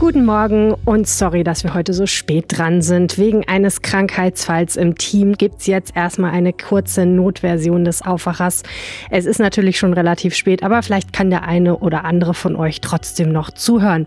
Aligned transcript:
Guten 0.00 0.24
Morgen 0.24 0.72
und 0.86 1.06
sorry, 1.06 1.44
dass 1.44 1.62
wir 1.62 1.74
heute 1.74 1.92
so 1.92 2.06
spät 2.06 2.46
dran 2.48 2.80
sind. 2.80 3.18
Wegen 3.18 3.46
eines 3.46 3.82
Krankheitsfalls 3.82 4.76
im 4.76 4.96
Team 4.96 5.34
gibt 5.34 5.60
es 5.60 5.66
jetzt 5.66 5.94
erstmal 5.94 6.30
eine 6.30 6.54
kurze 6.54 7.04
Notversion 7.04 7.84
des 7.84 8.00
Aufwachers. 8.00 8.62
Es 9.10 9.26
ist 9.26 9.40
natürlich 9.40 9.78
schon 9.78 9.92
relativ 9.92 10.34
spät, 10.34 10.62
aber 10.62 10.82
vielleicht 10.82 11.12
kann 11.12 11.28
der 11.28 11.42
eine 11.42 11.76
oder 11.76 12.06
andere 12.06 12.32
von 12.32 12.56
euch 12.56 12.80
trotzdem 12.80 13.30
noch 13.30 13.50
zuhören. 13.50 14.06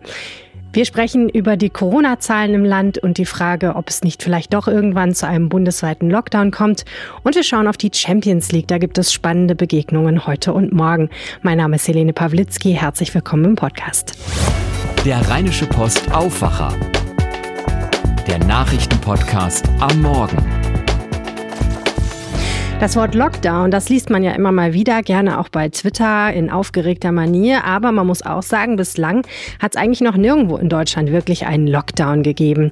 Wir 0.74 0.86
sprechen 0.86 1.30
über 1.30 1.58
die 1.58 1.70
Corona-Zahlen 1.70 2.56
im 2.56 2.66
Land 2.66 2.98
und 2.98 3.20
die 3.20 3.26
Frage, 3.26 3.76
ob 3.76 3.88
es 3.88 4.04
nicht 4.04 4.24
vielleicht 4.24 4.56
doch 4.56 4.68
irgendwann 4.68 5.14
zu 5.14 5.28
einem 5.28 5.48
bundesweiten 5.48 6.10
Lockdown 6.10 6.50
kommt. 6.50 6.86
Und 7.22 7.36
wir 7.36 7.44
schauen 7.44 7.68
auf 7.68 7.78
die 7.78 7.92
Champions 7.94 8.52
League. 8.52 8.68
Da 8.68 8.80
gibt 8.80 8.98
es 8.98 9.14
spannende 9.14 9.54
Begegnungen 9.54 10.26
heute 10.26 10.54
und 10.54 10.74
morgen. 10.74 11.12
Mein 11.44 11.60
Name 11.60 11.76
ist 11.76 11.88
Helene 11.88 12.14
Pawlitzki. 12.14 12.72
Herzlich 12.72 13.14
willkommen 13.14 13.46
im 13.46 13.56
Podcast. 13.56 14.18
Der 15.06 15.20
Rheinische 15.30 15.66
Post 15.66 16.14
Aufwacher. 16.14 16.74
Der 18.26 18.40
Nachrichtenpodcast 18.40 19.66
am 19.82 20.02
Morgen. 20.02 20.38
Das 22.80 22.96
Wort 22.96 23.14
Lockdown, 23.14 23.70
das 23.70 23.90
liest 23.90 24.10
man 24.10 24.24
ja 24.24 24.32
immer 24.32 24.54
mal 24.54 24.74
wieder, 24.74 25.02
gerne 25.02 25.42
auch 25.42 25.50
bei 25.50 25.68
Twitter 25.68 26.32
in 26.32 26.50
aufgeregter 26.50 27.12
Manier. 27.12 27.66
Aber 27.66 27.92
man 27.92 28.08
muss 28.08 28.26
auch 28.26 28.44
sagen, 28.44 28.78
bislang 28.78 29.28
hat 29.62 29.76
es 29.76 29.82
eigentlich 29.82 30.00
noch 30.00 30.16
nirgendwo 30.16 30.56
in 30.56 30.70
Deutschland 30.70 31.12
wirklich 31.12 31.46
einen 31.46 31.68
Lockdown 31.68 32.24
gegeben. 32.24 32.72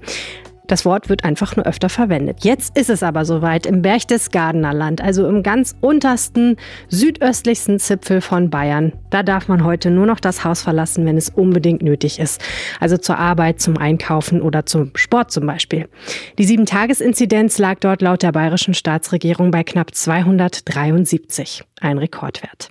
Das 0.67 0.85
Wort 0.85 1.09
wird 1.09 1.23
einfach 1.23 1.55
nur 1.55 1.65
öfter 1.65 1.89
verwendet. 1.89 2.43
Jetzt 2.43 2.77
ist 2.77 2.89
es 2.89 3.03
aber 3.03 3.25
soweit 3.25 3.65
im 3.65 3.81
Berchtesgadener 3.81 4.73
Land, 4.73 5.01
also 5.01 5.27
im 5.27 5.43
ganz 5.43 5.75
untersten, 5.81 6.57
südöstlichsten 6.89 7.79
Zipfel 7.79 8.21
von 8.21 8.49
Bayern. 8.49 8.93
Da 9.09 9.23
darf 9.23 9.47
man 9.47 9.63
heute 9.63 9.91
nur 9.91 10.05
noch 10.05 10.19
das 10.19 10.45
Haus 10.45 10.61
verlassen, 10.61 11.05
wenn 11.05 11.17
es 11.17 11.29
unbedingt 11.29 11.81
nötig 11.81 12.19
ist. 12.19 12.41
Also 12.79 12.97
zur 12.97 13.17
Arbeit, 13.17 13.59
zum 13.59 13.77
Einkaufen 13.77 14.41
oder 14.41 14.65
zum 14.65 14.91
Sport 14.95 15.31
zum 15.31 15.45
Beispiel. 15.45 15.89
Die 16.37 16.45
Sieben-Tages-Inzidenz 16.45 17.57
lag 17.57 17.79
dort 17.79 18.01
laut 18.01 18.23
der 18.23 18.31
bayerischen 18.31 18.73
Staatsregierung 18.73 19.51
bei 19.51 19.63
knapp 19.63 19.93
273. 19.93 21.63
Ein 21.81 21.97
Rekordwert. 21.97 22.69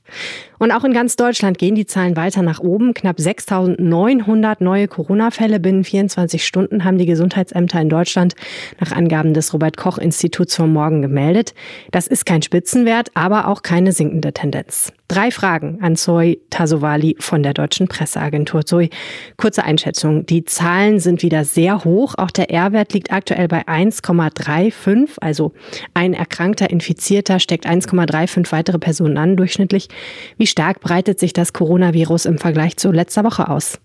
Und 0.61 0.73
auch 0.73 0.85
in 0.85 0.93
ganz 0.93 1.17
Deutschland 1.17 1.57
gehen 1.57 1.75
die 1.75 1.87
Zahlen 1.87 2.17
weiter 2.17 2.43
nach 2.43 2.61
oben. 2.61 2.93
Knapp 2.93 3.17
6.900 3.17 4.63
neue 4.63 4.89
Corona-Fälle 4.89 5.59
binnen 5.59 5.85
24 5.85 6.45
Stunden 6.45 6.85
haben 6.85 6.99
die 6.99 7.07
Gesundheitsämter 7.07 7.81
in 7.81 7.89
Deutschland 7.89 8.35
nach 8.79 8.93
Angaben 8.93 9.33
des 9.33 9.55
Robert-Koch-Instituts 9.55 10.55
vom 10.55 10.75
Morgen 10.75 11.01
gemeldet. 11.01 11.55
Das 11.93 12.07
ist 12.07 12.27
kein 12.27 12.43
Spitzenwert, 12.43 13.11
aber 13.15 13.49
auch 13.49 13.63
keine 13.63 13.93
sinkende 13.93 14.35
Tendenz. 14.35 14.93
Drei 15.11 15.33
Fragen 15.33 15.79
an 15.83 15.97
Zoe 15.97 16.39
Tasovali 16.51 17.17
von 17.19 17.43
der 17.43 17.53
Deutschen 17.53 17.89
Presseagentur. 17.89 18.65
Zoe, 18.65 18.91
kurze 19.37 19.65
Einschätzung. 19.65 20.25
Die 20.25 20.45
Zahlen 20.45 21.01
sind 21.01 21.25
wieder 21.25 21.45
sehr 21.45 21.83
hoch. 21.83 22.15
Auch 22.17 22.31
der 22.31 22.53
R-Wert 22.53 22.93
liegt 22.93 23.13
aktuell 23.13 23.49
bei 23.49 23.67
1,35. 23.67 25.19
Also 25.21 25.53
ein 25.95 26.15
erkrankter 26.15 26.71
Infizierter 26.71 27.41
steckt 27.41 27.67
1,35 27.67 28.53
weitere 28.53 28.79
Personen 28.79 29.19
an, 29.19 29.37
durchschnittlich. 29.37 29.89
Wie 30.37 30.47
stark 30.47 30.79
breitet 30.79 31.19
sich 31.19 31.33
das 31.33 31.53
Coronavirus 31.53 32.27
im 32.27 32.39
Vergleich 32.39 32.77
zu 32.77 32.93
letzter 32.93 33.25
Woche 33.25 33.49
aus? 33.49 33.81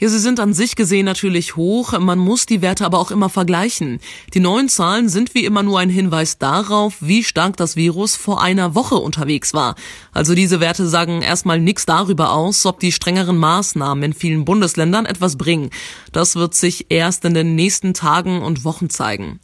Ja, 0.00 0.08
sie 0.08 0.18
sind 0.18 0.40
an 0.40 0.54
sich 0.54 0.76
gesehen 0.76 1.04
natürlich 1.04 1.56
hoch, 1.56 1.92
man 1.98 2.18
muss 2.18 2.46
die 2.46 2.62
Werte 2.62 2.86
aber 2.86 2.98
auch 2.98 3.10
immer 3.10 3.28
vergleichen. 3.28 4.00
Die 4.32 4.40
neuen 4.40 4.70
Zahlen 4.70 5.10
sind 5.10 5.34
wie 5.34 5.44
immer 5.44 5.62
nur 5.62 5.78
ein 5.78 5.90
Hinweis 5.90 6.38
darauf, 6.38 6.96
wie 7.00 7.22
stark 7.22 7.58
das 7.58 7.76
Virus 7.76 8.16
vor 8.16 8.40
einer 8.40 8.74
Woche 8.74 8.94
unterwegs 8.94 9.52
war. 9.52 9.74
Also 10.14 10.34
diese 10.34 10.58
Werte 10.58 10.88
sagen 10.88 11.20
erstmal 11.20 11.60
nichts 11.60 11.84
darüber 11.84 12.32
aus, 12.32 12.64
ob 12.64 12.80
die 12.80 12.92
strengeren 12.92 13.36
Maßnahmen 13.36 14.02
in 14.02 14.12
vielen 14.14 14.46
Bundesländern 14.46 15.04
etwas 15.04 15.36
bringen. 15.36 15.68
Das 16.12 16.34
wird 16.34 16.54
sich 16.54 16.86
erst 16.88 17.26
in 17.26 17.34
den 17.34 17.54
nächsten 17.54 17.92
Tagen 17.92 18.40
und 18.40 18.64
Wochen 18.64 18.88
zeigen. 18.88 19.38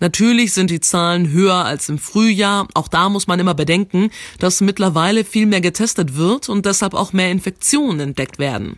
Natürlich 0.00 0.52
sind 0.52 0.70
die 0.70 0.80
Zahlen 0.80 1.30
höher 1.30 1.64
als 1.64 1.88
im 1.88 1.96
Frühjahr. 1.96 2.68
Auch 2.74 2.88
da 2.88 3.08
muss 3.08 3.26
man 3.26 3.40
immer 3.40 3.54
bedenken, 3.54 4.10
dass 4.38 4.60
mittlerweile 4.60 5.24
viel 5.24 5.46
mehr 5.46 5.62
getestet 5.62 6.14
wird 6.14 6.50
und 6.50 6.66
deshalb 6.66 6.92
auch 6.92 7.14
mehr 7.14 7.30
Infektionen 7.30 8.00
entdeckt 8.00 8.38
werden. 8.38 8.76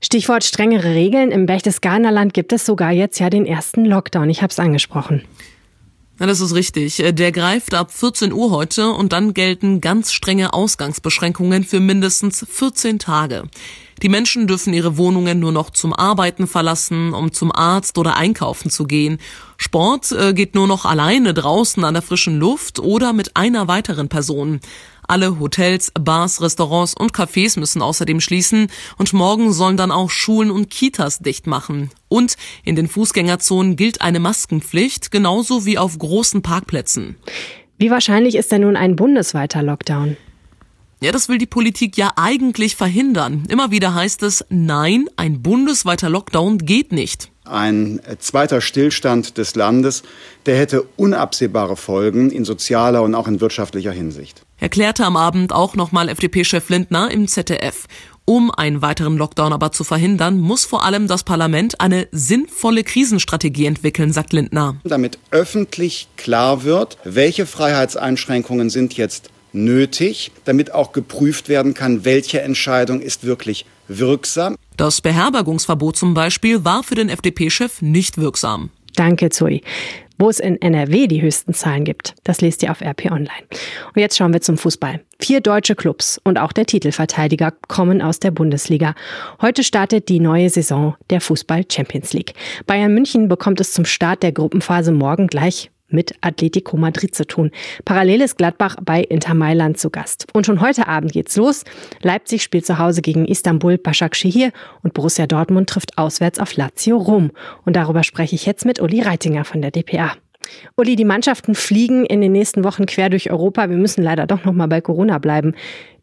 Stichwort 0.00 0.44
strengere 0.44 0.94
Regeln. 0.94 1.30
Im 1.30 1.46
Berchtesgadener 1.46 2.12
Land 2.12 2.34
gibt 2.34 2.52
es 2.52 2.66
sogar 2.66 2.92
jetzt 2.92 3.18
ja 3.18 3.30
den 3.30 3.46
ersten 3.46 3.84
Lockdown. 3.84 4.30
Ich 4.30 4.42
habe 4.42 4.50
es 4.50 4.58
angesprochen. 4.58 5.22
Ja, 6.18 6.26
das 6.26 6.40
ist 6.40 6.54
richtig. 6.54 6.96
Der 6.96 7.32
greift 7.32 7.74
ab 7.74 7.90
14 7.90 8.32
Uhr 8.32 8.50
heute 8.50 8.90
und 8.90 9.12
dann 9.12 9.34
gelten 9.34 9.80
ganz 9.80 10.12
strenge 10.12 10.54
Ausgangsbeschränkungen 10.54 11.64
für 11.64 11.80
mindestens 11.80 12.46
14 12.48 12.98
Tage. 12.98 13.44
Die 14.02 14.10
Menschen 14.10 14.46
dürfen 14.46 14.74
ihre 14.74 14.98
Wohnungen 14.98 15.40
nur 15.40 15.52
noch 15.52 15.70
zum 15.70 15.94
Arbeiten 15.94 16.46
verlassen, 16.46 17.14
um 17.14 17.32
zum 17.32 17.50
Arzt 17.50 17.96
oder 17.96 18.16
einkaufen 18.16 18.70
zu 18.70 18.84
gehen. 18.84 19.18
Sport 19.56 20.12
äh, 20.12 20.34
geht 20.34 20.54
nur 20.54 20.66
noch 20.66 20.84
alleine 20.84 21.32
draußen 21.32 21.82
an 21.82 21.94
der 21.94 22.02
frischen 22.02 22.38
Luft 22.38 22.78
oder 22.78 23.14
mit 23.14 23.36
einer 23.36 23.68
weiteren 23.68 24.08
Person. 24.08 24.60
Alle 25.08 25.38
Hotels, 25.38 25.92
Bars, 25.98 26.42
Restaurants 26.42 26.94
und 26.94 27.12
Cafés 27.12 27.58
müssen 27.58 27.80
außerdem 27.80 28.20
schließen 28.20 28.68
und 28.98 29.12
morgen 29.12 29.52
sollen 29.52 29.76
dann 29.76 29.92
auch 29.92 30.10
Schulen 30.10 30.50
und 30.50 30.68
Kitas 30.68 31.20
dicht 31.20 31.46
machen. 31.46 31.90
Und 32.08 32.36
in 32.64 32.76
den 32.76 32.88
Fußgängerzonen 32.88 33.76
gilt 33.76 34.02
eine 34.02 34.20
Maskenpflicht, 34.20 35.10
genauso 35.10 35.64
wie 35.64 35.78
auf 35.78 35.98
großen 35.98 36.42
Parkplätzen. 36.42 37.16
Wie 37.78 37.90
wahrscheinlich 37.90 38.34
ist 38.34 38.52
denn 38.52 38.62
nun 38.62 38.76
ein 38.76 38.96
bundesweiter 38.96 39.62
Lockdown? 39.62 40.16
Ja, 41.02 41.12
das 41.12 41.28
will 41.28 41.36
die 41.36 41.46
Politik 41.46 41.98
ja 41.98 42.12
eigentlich 42.16 42.74
verhindern. 42.74 43.44
Immer 43.50 43.70
wieder 43.70 43.94
heißt 43.94 44.22
es, 44.22 44.46
nein, 44.48 45.08
ein 45.16 45.42
bundesweiter 45.42 46.08
Lockdown 46.08 46.56
geht 46.58 46.90
nicht. 46.90 47.30
Ein 47.44 48.00
zweiter 48.18 48.62
Stillstand 48.62 49.36
des 49.36 49.54
Landes, 49.54 50.02
der 50.46 50.58
hätte 50.58 50.82
unabsehbare 50.96 51.76
Folgen 51.76 52.30
in 52.30 52.46
sozialer 52.46 53.02
und 53.02 53.14
auch 53.14 53.28
in 53.28 53.42
wirtschaftlicher 53.42 53.92
Hinsicht. 53.92 54.42
Erklärte 54.58 55.04
am 55.04 55.18
Abend 55.18 55.52
auch 55.52 55.76
nochmal 55.76 56.08
FDP-Chef 56.08 56.68
Lindner 56.70 57.10
im 57.10 57.28
ZDF. 57.28 57.86
Um 58.24 58.50
einen 58.50 58.82
weiteren 58.82 59.18
Lockdown 59.18 59.52
aber 59.52 59.70
zu 59.70 59.84
verhindern, 59.84 60.40
muss 60.40 60.64
vor 60.64 60.82
allem 60.82 61.06
das 61.06 61.22
Parlament 61.22 61.80
eine 61.80 62.08
sinnvolle 62.10 62.82
Krisenstrategie 62.82 63.66
entwickeln, 63.66 64.12
sagt 64.12 64.32
Lindner. 64.32 64.76
Damit 64.82 65.18
öffentlich 65.30 66.08
klar 66.16 66.64
wird, 66.64 66.96
welche 67.04 67.46
Freiheitseinschränkungen 67.46 68.70
sind 68.70 68.96
jetzt 68.96 69.30
nötig, 69.56 70.30
damit 70.44 70.72
auch 70.72 70.92
geprüft 70.92 71.48
werden 71.48 71.74
kann, 71.74 72.04
welche 72.04 72.40
Entscheidung 72.40 73.00
ist 73.00 73.24
wirklich 73.24 73.66
wirksam. 73.88 74.56
Das 74.76 75.00
Beherbergungsverbot 75.00 75.96
zum 75.96 76.14
Beispiel 76.14 76.64
war 76.64 76.82
für 76.82 76.94
den 76.94 77.08
FDP-Chef 77.08 77.82
nicht 77.82 78.18
wirksam. 78.18 78.70
Danke, 78.94 79.30
Zoe. 79.30 79.60
Wo 80.18 80.30
es 80.30 80.40
in 80.40 80.60
NRW 80.60 81.08
die 81.08 81.20
höchsten 81.20 81.52
Zahlen 81.52 81.84
gibt, 81.84 82.14
das 82.24 82.40
lest 82.40 82.62
ihr 82.62 82.70
auf 82.70 82.80
RP 82.80 83.10
Online. 83.10 83.44
Und 83.94 84.00
jetzt 84.00 84.16
schauen 84.16 84.32
wir 84.32 84.40
zum 84.40 84.56
Fußball. 84.56 85.00
Vier 85.18 85.42
deutsche 85.42 85.74
Clubs 85.74 86.18
und 86.24 86.38
auch 86.38 86.52
der 86.52 86.64
Titelverteidiger 86.64 87.52
kommen 87.68 88.00
aus 88.00 88.18
der 88.18 88.30
Bundesliga. 88.30 88.94
Heute 89.42 89.62
startet 89.62 90.08
die 90.08 90.20
neue 90.20 90.48
Saison 90.48 90.94
der 91.10 91.20
Fußball 91.20 91.64
Champions 91.70 92.14
League. 92.14 92.32
Bayern 92.66 92.94
München 92.94 93.28
bekommt 93.28 93.60
es 93.60 93.72
zum 93.72 93.84
Start 93.84 94.22
der 94.22 94.32
Gruppenphase 94.32 94.92
morgen 94.92 95.26
gleich 95.26 95.70
mit 95.88 96.14
Atletico 96.20 96.76
Madrid 96.76 97.14
zu 97.14 97.26
tun. 97.26 97.50
Parallel 97.84 98.22
ist 98.22 98.38
Gladbach 98.38 98.76
bei 98.82 99.02
Inter 99.02 99.34
Mailand 99.34 99.78
zu 99.78 99.90
Gast. 99.90 100.26
Und 100.32 100.46
schon 100.46 100.60
heute 100.60 100.88
Abend 100.88 101.12
geht's 101.12 101.36
los. 101.36 101.64
Leipzig 102.02 102.42
spielt 102.42 102.66
zu 102.66 102.78
Hause 102.78 103.02
gegen 103.02 103.24
Istanbul 103.26 103.78
Başakşehir 103.78 104.52
und 104.82 104.94
Borussia 104.94 105.26
Dortmund 105.26 105.68
trifft 105.68 105.98
auswärts 105.98 106.38
auf 106.38 106.56
Lazio 106.56 106.96
Rom. 106.96 107.30
Und 107.64 107.76
darüber 107.76 108.02
spreche 108.02 108.34
ich 108.34 108.46
jetzt 108.46 108.64
mit 108.64 108.80
Uli 108.80 109.00
Reitinger 109.00 109.44
von 109.44 109.62
der 109.62 109.70
DPA. 109.70 110.12
Uli, 110.76 110.96
die 110.96 111.04
Mannschaften 111.04 111.54
fliegen 111.54 112.04
in 112.04 112.20
den 112.20 112.32
nächsten 112.32 112.64
Wochen 112.64 112.86
quer 112.86 113.10
durch 113.10 113.30
Europa. 113.30 113.68
Wir 113.68 113.76
müssen 113.76 114.02
leider 114.02 114.26
doch 114.26 114.44
noch 114.44 114.52
mal 114.52 114.68
bei 114.68 114.80
Corona 114.80 115.18
bleiben. 115.18 115.54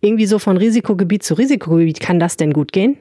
Irgendwie 0.01 0.25
so 0.25 0.39
von 0.39 0.57
Risikogebiet 0.57 1.23
zu 1.23 1.35
Risikogebiet. 1.35 1.99
Kann 1.99 2.19
das 2.19 2.37
denn 2.37 2.53
gut 2.53 2.71
gehen? 2.71 2.97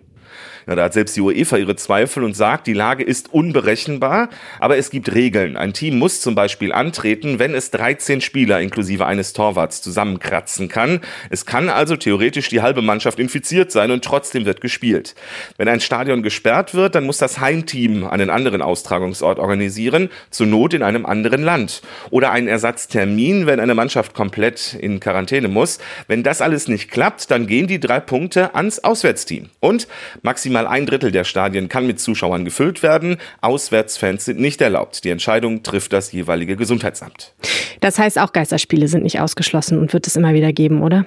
Ja, 0.67 0.77
da 0.77 0.85
hat 0.85 0.93
selbst 0.93 1.17
die 1.17 1.21
UEFA 1.21 1.57
ihre 1.57 1.77
Zweifel 1.77 2.25
und 2.25 2.37
sagt, 2.37 2.67
die 2.67 2.73
Lage 2.73 3.03
ist 3.03 3.33
unberechenbar, 3.33 4.29
aber 4.61 4.77
es 4.77 4.91
gibt 4.91 5.13
Regeln. 5.15 5.57
Ein 5.57 5.73
Team 5.73 5.99
muss 5.99 6.21
zum 6.21 6.35
Beispiel 6.35 6.73
antreten, 6.73 7.39
wenn 7.39 7.55
es 7.55 7.71
13 7.71 8.21
Spieler 8.21 8.61
inklusive 8.61 9.07
eines 9.07 9.33
Torwarts 9.33 9.83
zusammenkratzen 9.83 10.69
kann. 10.69 11.01
Es 11.31 11.47
kann 11.47 11.69
also 11.69 11.97
theoretisch 11.97 12.49
die 12.49 12.63
halbe 12.63 12.83
Mannschaft 12.83 13.19
infiziert 13.19 13.73
sein 13.73 13.91
und 13.91 14.05
trotzdem 14.05 14.45
wird 14.45 14.61
gespielt. 14.61 15.15
Wenn 15.57 15.69
ein 15.69 15.81
Stadion 15.81 16.23
gesperrt 16.23 16.75
wird, 16.75 16.95
dann 16.95 17.05
muss 17.05 17.19
das 17.19 17.41
Heimteam 17.41 18.05
einen 18.05 18.31
anderen 18.31 18.63
Austragungsort 18.63 19.39
organisieren, 19.39 20.11
zur 20.31 20.47
Not 20.47 20.75
in 20.75 20.83
einem 20.83 21.07
anderen 21.07 21.43
Land. 21.43 21.83
Oder 22.11 22.31
einen 22.31 22.49
Ersatztermin, 22.49 23.47
wenn 23.47 23.61
eine 23.61 23.75
Mannschaft 23.75 24.15
komplett 24.15 24.75
in 24.75 25.01
Quarantäne 25.01 25.49
muss. 25.49 25.79
Wenn 26.07 26.23
das 26.23 26.41
alles 26.41 26.69
nicht 26.69 26.91
klappt, 26.91 27.31
dann 27.31 27.47
gehen 27.47 27.67
die 27.67 27.81
drei 27.81 28.01
Punkte 28.01 28.55
ans 28.55 28.79
Auswärtsteam. 28.79 29.51
Und 29.61 29.89
maximal 30.23 30.67
ein 30.67 30.87
Drittel 30.87 31.11
der 31.11 31.25
Stadien 31.25 31.69
kann 31.69 31.87
mit 31.87 32.01
Zuschauern 32.01 32.45
gefüllt 32.45 32.83
werden. 32.83 33.19
Auswärtsfans 33.41 34.25
sind 34.25 34.41
nicht 34.41 34.61
erlaubt. 34.61 35.05
Die 35.05 35.11
Entscheidung 35.11 35.63
trifft 35.63 35.93
das 35.93 36.13
jeweilige 36.13 36.57
Gesundheitsamt. 36.57 37.35
Das 37.81 37.99
heißt, 37.99 38.19
auch 38.19 38.33
Geisterspiele 38.33 38.89
sind 38.89 39.03
nicht 39.03 39.21
ausgeschlossen 39.21 39.79
und 39.79 39.93
wird 39.93 40.07
es 40.07 40.17
immer 40.17 40.35
wieder 40.35 40.53
geben, 40.53 40.83
oder? 40.83 41.07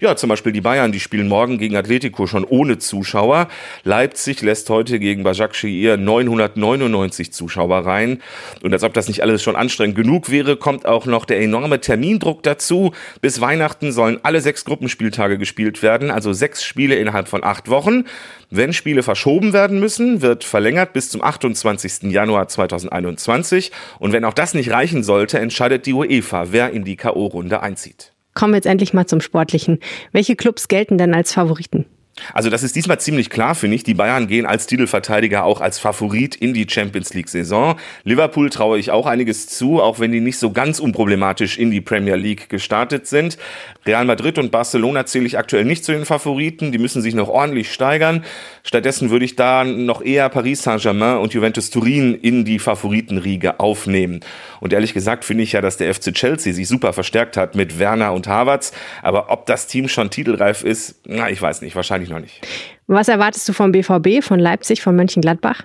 Ja, 0.00 0.16
zum 0.16 0.28
Beispiel 0.28 0.52
die 0.52 0.60
Bayern, 0.60 0.92
die 0.92 1.00
spielen 1.00 1.28
morgen 1.28 1.58
gegen 1.58 1.76
Atletico 1.76 2.26
schon 2.26 2.44
ohne 2.44 2.78
Zuschauer. 2.78 3.48
Leipzig 3.84 4.42
lässt 4.42 4.70
heute 4.70 4.98
gegen 4.98 5.22
Bajak 5.22 5.54
Shehir 5.54 5.96
999 5.96 7.32
Zuschauer 7.32 7.86
rein. 7.86 8.22
Und 8.62 8.72
als 8.72 8.82
ob 8.82 8.94
das 8.94 9.08
nicht 9.08 9.22
alles 9.22 9.42
schon 9.42 9.56
anstrengend 9.56 9.96
genug 9.96 10.30
wäre, 10.30 10.56
kommt 10.56 10.86
auch 10.86 11.06
noch 11.06 11.24
der 11.24 11.40
enorme 11.40 11.80
Termindruck 11.80 12.42
dazu. 12.42 12.92
Bis 13.20 13.40
Weihnachten 13.40 13.92
sollen 13.92 14.20
alle 14.22 14.40
sechs 14.40 14.64
Gruppenspieltage 14.64 15.38
gespielt 15.38 15.82
werden, 15.82 16.10
also 16.10 16.32
sechs 16.32 16.64
Spiele 16.64 16.96
innerhalb 16.96 17.28
von 17.28 17.44
acht 17.44 17.68
Wochen. 17.68 18.04
Wenn 18.50 18.72
Spiele 18.72 19.02
verschoben 19.02 19.52
werden 19.52 19.80
müssen, 19.80 20.22
wird 20.22 20.44
verlängert 20.44 20.92
bis 20.92 21.10
zum 21.10 21.22
28. 21.22 22.04
Januar 22.12 22.48
2021. 22.48 23.72
Und 23.98 24.12
wenn 24.12 24.24
auch 24.24 24.34
das 24.34 24.54
nicht 24.54 24.70
reichen 24.70 25.02
sollte, 25.02 25.38
entscheidet 25.38 25.86
die 25.86 25.92
UEFA, 25.92 26.52
wer 26.52 26.70
in 26.70 26.84
die 26.84 26.96
K.O.-Runde 26.96 27.60
einzieht. 27.60 28.15
Kommen 28.36 28.52
wir 28.52 28.58
jetzt 28.58 28.66
endlich 28.66 28.92
mal 28.92 29.06
zum 29.06 29.22
Sportlichen. 29.22 29.80
Welche 30.12 30.36
Clubs 30.36 30.68
gelten 30.68 30.98
denn 30.98 31.14
als 31.14 31.32
Favoriten? 31.32 31.86
Also 32.32 32.50
das 32.50 32.62
ist 32.62 32.74
diesmal 32.76 32.98
ziemlich 32.98 33.30
klar, 33.30 33.54
finde 33.54 33.76
ich. 33.76 33.82
Die 33.82 33.94
Bayern 33.94 34.26
gehen 34.26 34.46
als 34.46 34.66
Titelverteidiger 34.66 35.44
auch 35.44 35.60
als 35.60 35.78
Favorit 35.78 36.34
in 36.34 36.54
die 36.54 36.66
Champions 36.68 37.12
League-Saison. 37.12 37.78
Liverpool 38.04 38.50
traue 38.50 38.78
ich 38.78 38.90
auch 38.90 39.06
einiges 39.06 39.48
zu, 39.48 39.82
auch 39.82 40.00
wenn 40.00 40.12
die 40.12 40.20
nicht 40.20 40.38
so 40.38 40.50
ganz 40.50 40.80
unproblematisch 40.80 41.58
in 41.58 41.70
die 41.70 41.80
Premier 41.80 42.16
League 42.16 42.48
gestartet 42.48 43.06
sind. 43.06 43.36
Real 43.84 44.04
Madrid 44.04 44.38
und 44.38 44.50
Barcelona 44.50 45.06
zähle 45.06 45.26
ich 45.26 45.38
aktuell 45.38 45.64
nicht 45.64 45.84
zu 45.84 45.92
den 45.92 46.04
Favoriten. 46.04 46.72
Die 46.72 46.78
müssen 46.78 47.02
sich 47.02 47.14
noch 47.14 47.28
ordentlich 47.28 47.72
steigern. 47.72 48.24
Stattdessen 48.64 49.10
würde 49.10 49.24
ich 49.24 49.36
da 49.36 49.64
noch 49.64 50.02
eher 50.02 50.28
Paris 50.28 50.62
Saint-Germain 50.62 51.18
und 51.18 51.34
Juventus 51.34 51.70
Turin 51.70 52.14
in 52.14 52.44
die 52.44 52.58
Favoritenriege 52.58 53.60
aufnehmen. 53.60 54.20
Und 54.60 54.72
ehrlich 54.72 54.94
gesagt 54.94 55.24
finde 55.24 55.44
ich 55.44 55.52
ja, 55.52 55.60
dass 55.60 55.76
der 55.76 55.94
FC 55.94 56.12
Chelsea 56.12 56.52
sich 56.52 56.66
super 56.66 56.92
verstärkt 56.92 57.36
hat 57.36 57.54
mit 57.54 57.78
Werner 57.78 58.12
und 58.12 58.26
Havertz. 58.26 58.72
Aber 59.02 59.30
ob 59.30 59.46
das 59.46 59.66
Team 59.66 59.88
schon 59.88 60.10
titelreif 60.10 60.64
ist, 60.64 60.96
na, 61.04 61.30
ich 61.30 61.40
weiß 61.40 61.62
nicht. 61.62 61.76
Wahrscheinlich 61.76 62.05
ich 62.06 62.12
noch 62.12 62.20
nicht. 62.20 62.46
Was 62.86 63.08
erwartest 63.08 63.48
du 63.48 63.52
vom 63.52 63.72
BVB, 63.72 64.22
von 64.22 64.38
Leipzig, 64.38 64.82
von 64.82 64.96
Mönchengladbach? 64.96 65.62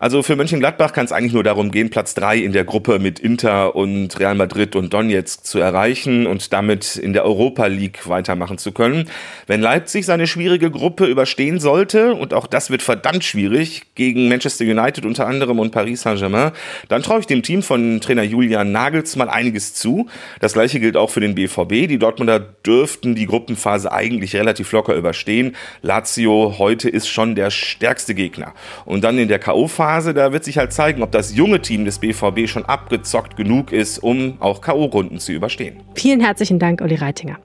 Also 0.00 0.22
für 0.22 0.36
Mönchengladbach 0.36 0.92
kann 0.92 1.06
es 1.06 1.12
eigentlich 1.12 1.32
nur 1.32 1.42
darum 1.42 1.72
gehen, 1.72 1.90
Platz 1.90 2.14
drei 2.14 2.36
in 2.38 2.52
der 2.52 2.64
Gruppe 2.64 3.00
mit 3.00 3.18
Inter 3.18 3.74
und 3.74 4.16
Real 4.20 4.36
Madrid 4.36 4.76
und 4.76 4.94
Donetsk 4.94 5.44
zu 5.44 5.58
erreichen 5.58 6.28
und 6.28 6.52
damit 6.52 6.94
in 6.94 7.12
der 7.12 7.24
Europa 7.24 7.66
League 7.66 8.08
weitermachen 8.08 8.58
zu 8.58 8.70
können. 8.70 9.10
Wenn 9.48 9.60
Leipzig 9.60 10.06
seine 10.06 10.28
schwierige 10.28 10.70
Gruppe 10.70 11.06
überstehen 11.06 11.58
sollte, 11.58 12.14
und 12.14 12.32
auch 12.32 12.46
das 12.46 12.70
wird 12.70 12.82
verdammt 12.82 13.24
schwierig, 13.24 13.86
gegen 13.96 14.28
Manchester 14.28 14.64
United 14.64 15.04
unter 15.04 15.26
anderem 15.26 15.58
und 15.58 15.72
Paris 15.72 16.02
Saint-Germain, 16.02 16.52
dann 16.86 17.02
traue 17.02 17.18
ich 17.18 17.26
dem 17.26 17.42
Team 17.42 17.64
von 17.64 18.00
Trainer 18.00 18.22
Julian 18.22 18.70
Nagelsmann 18.70 19.28
einiges 19.28 19.74
zu. 19.74 20.06
Das 20.38 20.52
gleiche 20.52 20.78
gilt 20.78 20.96
auch 20.96 21.10
für 21.10 21.20
den 21.20 21.34
BVB. 21.34 21.88
Die 21.88 21.98
Dortmunder 21.98 22.38
dürften 22.38 23.16
die 23.16 23.26
Gruppenphase 23.26 23.90
eigentlich 23.90 24.36
relativ 24.36 24.70
locker 24.70 24.94
überstehen. 24.94 25.56
Lazio 25.82 26.54
heute 26.58 26.88
ist 26.88 27.08
schon 27.08 27.34
der 27.34 27.50
stärkste 27.50 28.14
Gegner. 28.14 28.54
Und 28.84 29.02
dann 29.02 29.18
in 29.18 29.26
der 29.26 29.40
K.O.-Phase 29.40 29.87
Phase, 29.88 30.12
da 30.12 30.32
wird 30.34 30.44
sich 30.44 30.58
halt 30.58 30.70
zeigen, 30.74 31.02
ob 31.02 31.12
das 31.12 31.34
junge 31.34 31.62
Team 31.62 31.86
des 31.86 31.98
BVB 31.98 32.46
schon 32.46 32.66
abgezockt 32.66 33.38
genug 33.38 33.72
ist, 33.72 33.96
um 33.96 34.36
auch 34.38 34.60
K.O.-Runden 34.60 35.16
zu 35.16 35.32
überstehen. 35.32 35.78
Vielen 35.94 36.20
herzlichen 36.20 36.58
Dank, 36.58 36.82
Uli 36.82 36.96
Reitinger. 36.96 37.38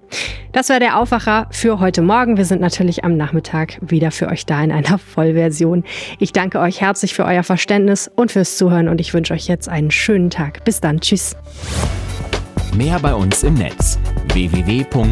Das 0.52 0.68
war 0.68 0.82
der 0.82 1.00
Aufwacher 1.00 1.48
für 1.52 1.80
heute 1.80 2.02
Morgen. 2.02 2.36
Wir 2.36 2.44
sind 2.44 2.60
natürlich 2.60 3.06
am 3.06 3.16
Nachmittag 3.16 3.78
wieder 3.80 4.12
für 4.12 4.28
euch 4.28 4.46
da 4.46 4.62
in 4.62 4.74
einer 4.74 4.98
Vollversion. 4.98 5.86
Ich 6.20 6.34
danke 6.34 6.60
euch 6.60 6.82
herzlich 6.82 7.14
für 7.14 7.24
euer 7.24 7.44
Verständnis 7.44 8.12
und 8.14 8.34
fürs 8.34 8.58
Zuhören 8.58 8.90
und 8.90 9.00
ich 9.00 9.14
wünsche 9.14 9.34
euch 9.34 9.48
jetzt 9.48 9.70
einen 9.70 9.90
schönen 9.90 10.30
Tag. 10.30 10.66
Bis 10.66 10.82
dann. 10.82 11.00
Tschüss. 11.00 11.38
Mehr 12.76 13.00
bei 13.00 13.14
uns 13.14 13.44
im 13.44 13.54
Netz 13.54 13.98
www.rp-online.de 14.34 15.04